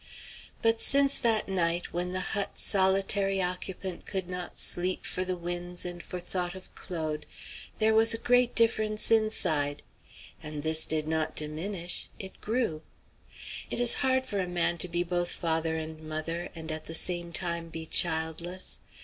[0.63, 5.85] But since that night when the hut's solitary occupant could not sleep for the winds
[5.85, 7.27] and for thought of Claude,
[7.77, 9.83] there was a great difference inside.
[10.41, 12.81] And this did not diminish; it grew.
[13.69, 16.95] It is hard for a man to be both father and mother, and at the
[16.95, 18.79] same time be childless.